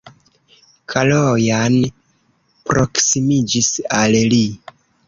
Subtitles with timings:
[0.93, 1.77] Kalojan
[2.71, 4.43] proksimiĝis al li.